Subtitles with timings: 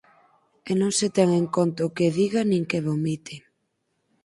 [0.69, 3.35] e non se ten en conta o que diga nin que vomite.